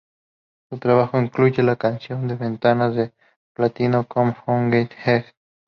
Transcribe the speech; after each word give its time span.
Su 0.71 0.79
trabajo 0.79 1.19
incluye 1.21 1.61
la 1.61 1.75
canción 1.75 2.27
de 2.27 2.33
ventas 2.33 2.95
de 2.95 3.13
platino 3.53 4.07
"Come 4.07 4.35
On 4.47 4.71
Get 4.71 4.89
Higher". 5.05 5.35